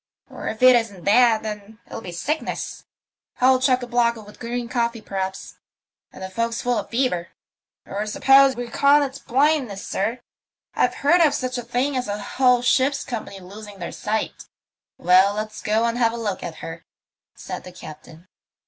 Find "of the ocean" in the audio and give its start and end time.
14.33-14.95